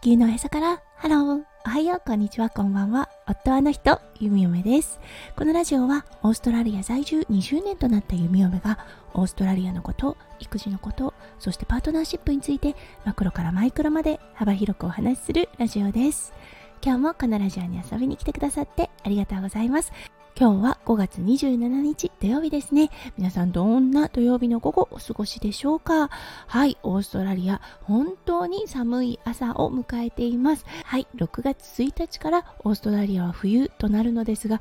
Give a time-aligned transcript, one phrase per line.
[0.00, 0.80] 地球のへそから。
[0.94, 2.02] ハローおはよう。
[2.06, 2.50] こんにちは。
[2.50, 3.08] こんばんは。
[3.26, 4.00] 夫はの人。
[4.20, 5.00] ゆみおめです。
[5.34, 7.22] このラジオはオーストラリア在住。
[7.22, 8.78] 20年となったゆみおめが
[9.12, 16.32] オーストラリアのこと育児のことそしてパートナーシップについてマクロからマイクロまで幅広くお話しするラジオです。
[16.80, 19.92] 今日もこのラジオに遊びに来てくださってありがとうございます。
[20.40, 22.92] 今日は5月27日土曜日ですね。
[23.16, 26.10] 皆さんどんな土曜日の午後お過ごしでしょうか？
[26.46, 30.64] はい、オーストラリア本当に寒い朝を迎えています。
[30.84, 34.60] はい、6月1日からオーストラリアは冬となるのですが、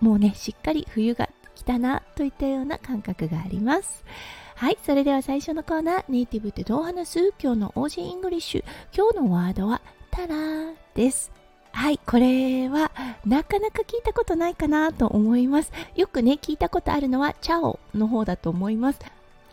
[0.00, 4.04] もうね、しっかり冬が来たなといったような感覚があります。
[4.56, 7.32] はい、それでは最初のコーナー、ネイティブってどう話す？
[7.40, 8.64] 今日の Aussie English。
[8.92, 9.80] 今日のワードは、
[10.10, 11.30] ta-ra です。
[11.74, 12.92] はい、これは
[13.26, 15.72] なかなか聞いたことないかなと思います。
[15.96, 19.00] よくね、聞いたことあるのはチャオの方だと思います。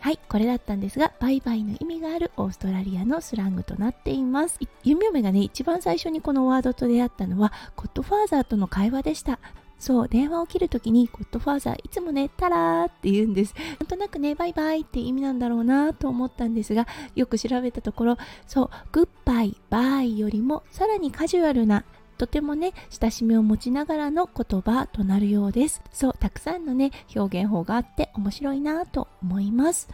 [0.00, 4.58] はい、これだったんですが、バイバイの意味があるオーストラリアのスラングとなっています。
[4.84, 9.40] 弓嫁がね、一番最初にこのワードと出会ったのは、ゴッドファーザーとの会話でした。
[9.78, 13.54] そう、電話を切るときに、ゴッドファーザー、いつもね、 ta-ra って言うんです。
[13.80, 18.16] なんとなくね、バイバイって意味なんだろうなと思ったんですが、よく調べたところ、
[18.46, 21.84] そう、 goodbye、bye よりも、さらにカジュアルな
[22.18, 25.82] とてもね親しみを持ちながらの言葉となるようです。
[25.92, 29.88] そうたくさんのね表現法があって面白いなと思います。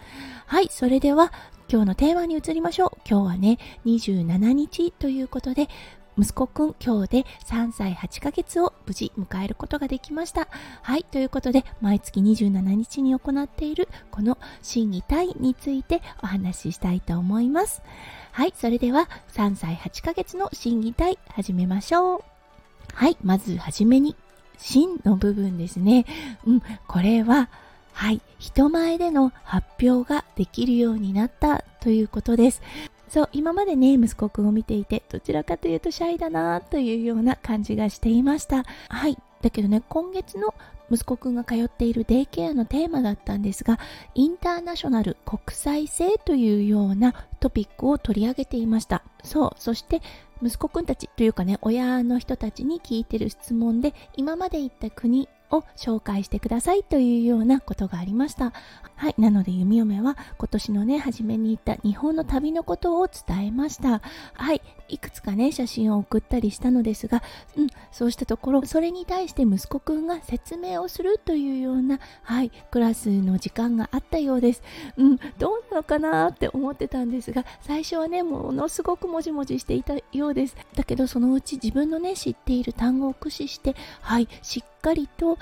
[0.46, 1.32] はいそれでは
[1.70, 2.90] 今日のテーマに移りましょう。
[3.08, 5.68] 今日はね27日ということで
[6.18, 10.48] 息子くん今日で3歳8ヶ月を無事迎えることができました。
[10.82, 17.82] はい、ということで毎月27日に行っているこの心技体についてお話ししたいと思います。
[18.32, 22.20] はい、それでは3歳8ヶ月の審議体始めましょう。
[22.94, 24.16] はい、まずはじめに、
[24.56, 26.04] 芯の部分ですね。
[26.44, 27.48] うん、これは、
[27.92, 32.60] はい、人前での発表ができるようになったということです。
[33.08, 38.64] そう、今までね、息子くんを見ていて、どちらかというとシャイだなというような感じがしていました。
[38.88, 39.16] はい。
[39.40, 40.54] だけどね、今月の
[40.90, 43.78] 息子くんが通っているデイケアのテーマだったんですが、
[44.14, 49.02] インターナショナル国際性というようなトピックを取り上げていました。
[49.22, 50.02] そう、そして
[50.42, 58.52] 息子くんたちというかね、親の人たちに聞いてる質問で、今まで行った国を紹介してくださいというようなことがありました。
[58.96, 59.14] はい。
[59.18, 64.02] なので、弓嫁は今年のね、初めに行った日本の旅のことを伝えました。
[64.34, 64.60] はい。
[64.88, 67.22] いくつかね、写真を送ったりしたのですが、
[67.56, 74.62] うん、そうしたところ、それに対して息子くんが説明をするというような、はい、クラスの時間があったようです。
[74.96, 80.56] うん、どうなのかなって思ってたんですが、最初はね、ものすごくもじもじしていたようです。
[80.74, 85.38] だけど、そのうち自分のね、知っている単語を駆使して、はい、しっかりと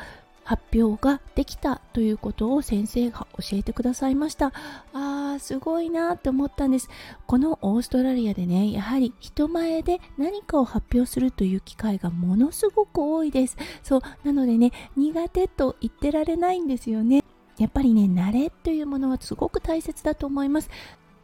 [0.46, 4.52] 発表ができたということを先生が教えてくださいました。
[4.92, 6.88] あー、すごいなって思ったんです。
[7.26, 13.56] このオーストラリアでね、やはり人前で何かを発表するという機会がものすごく多いです。
[13.82, 17.24] そう、なのでね、苦手と言ってられないんですよね。
[17.58, 20.70] やっぱりね、慣れというものはすごく大切だと思います。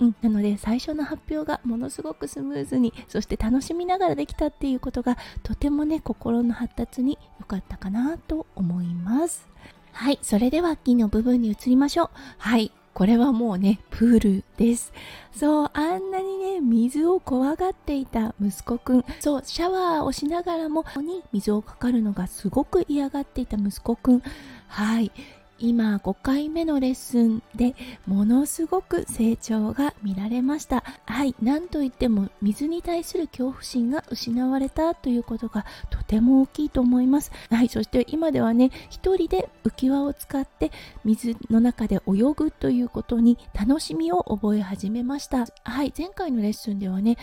[0.02, 8.91] うん、なので最初の発表がものすごくスムーズにそして楽しみながらできたっていうことがとてもね心の発達に良かったかなと思い
[9.22, 9.46] ます。
[9.92, 12.10] はいそれでは木の部分に移りましょう。
[12.38, 14.92] はいこれはもうねプールです。
[15.32, 19.04] そうあんなにね水を怖がっていた息子くん。
[19.20, 24.22] そうシャワーをしながらもに水をかかるのがすごく嫌がっていた息子くん。
[24.66, 25.12] はい。
[25.58, 27.74] 今5回目のレッスンで
[28.06, 30.82] ものすごく成長が見られました。
[31.06, 31.34] はい。
[31.40, 37.30] 何といっても水に対する恐怖心が失われたということがとても大きいと思います。
[37.50, 37.68] はい。
[37.68, 40.72] そして今ではね一人で浮き輪を使って
[41.04, 45.46] 水の中で泳ぐということに楽しみを覚え始めました。
[45.64, 45.92] はい。
[45.96, 47.18] 前回のレッスンではね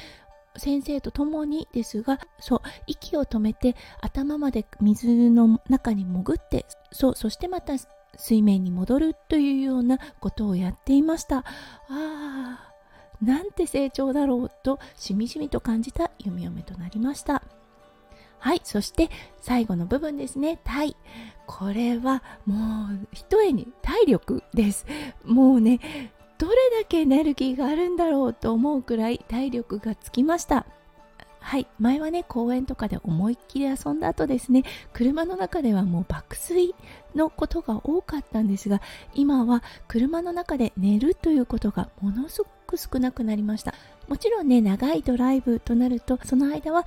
[0.55, 7.73] 先生と共にですがそう息を止めて頭まで水の中に潜ってそうそしてまた
[8.19, 11.37] 水面に戻るというようなことをやっていました。
[11.37, 11.43] あ
[11.89, 12.69] あ
[13.21, 17.43] なんて成長だろうとしみじみと感じた弓嫁となりました。
[18.37, 19.09] はいそして
[19.41, 20.59] 最後の部分ですね。
[20.63, 20.95] 体
[21.47, 24.85] これはもう一重に体力です。
[25.25, 25.79] もうね
[26.37, 30.65] どれだけエネルギーがあるんだろうと思うくらい体力がつきました。
[31.39, 31.67] はい。
[31.79, 34.63] 前はね公園とかで思いっきり遊んだ後ですね
[34.93, 36.75] 車の中ではもう爆睡
[37.15, 38.81] のことが多かったんですが
[39.15, 43.73] 今は車の中で寝るということがものすごく少なくなりました。
[44.07, 46.85] もちろんね長いドライブとなるとその間は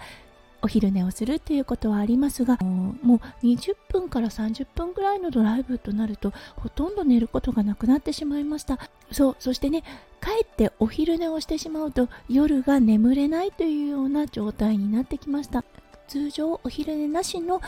[0.63, 2.57] お昼寝をするということはありますが
[3.03, 8.79] もう20分から30分ぐらいのドライブとなるとほとんど寝ることがなくなってしまいました。
[9.11, 9.83] そうそしてね
[10.23, 15.65] 帰ってってお昼寝をしてしまうと夜が眠れないというような状態になってきました。
[16.07, 17.61] 通常お昼寝なしの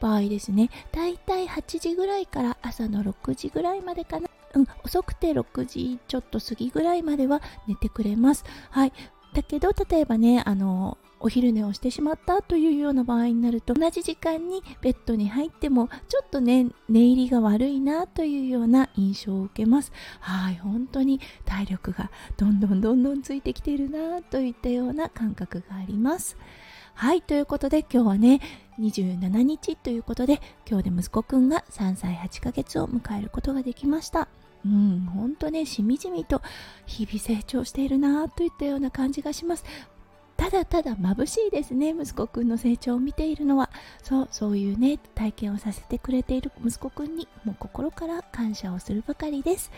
[0.00, 0.68] 場合ですね。
[0.90, 4.28] だいたい8時ぐらいから朝の6時ぐらいまでかな。
[4.54, 8.44] うん遅くて6時ちょっと過ぎぐらいまでは寝てくれます。
[8.70, 8.92] はい。
[9.34, 19.92] だけど例えばねあのお昼寝をしてしまったというような場合になると同じ時間にベッドに入ってもちょっとね寝入りが悪いなというような印象を受けます。
[20.20, 26.36] はい本当に体力がどんどんどんどんついてきているなといったような感覚があります。
[26.94, 28.40] はいということで今日はね
[28.80, 34.28] 27日ということで今日で息子くんが3歳8ヶ月を迎えることができました。
[34.64, 36.40] うん、本当ね、しみじみと
[36.86, 39.64] 日々成長しているなといったような感じがします。
[40.36, 43.70] ただただ眩しいですね息子くんの成長を見ているのは
[44.02, 49.70] そうそういうね体験をさせてくれている息子くんにもう心から感謝をするばかりです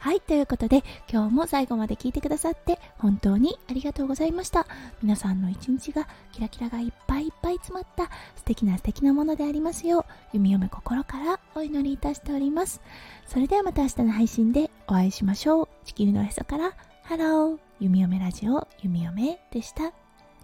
[0.00, 0.82] はいということで
[1.12, 4.66] 今日も最後まで聞いてくださって本当にありがとうございました。
[5.02, 8.04] 皆さんの一日がキラキラがいっぱいいっぱい詰まった
[8.34, 12.80] 素敵な素敵なものでありますよう弓嫁心からお祈りいたしております。
[13.26, 15.68] それではまた明日の配信でお会いしましょう。
[15.84, 16.72] 地球のへそから
[17.02, 17.58] ハロー。
[17.78, 19.92] 弓嫁ラジオ弓嫁でした。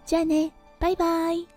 [0.05, 1.56] じゃあね、バイバイ。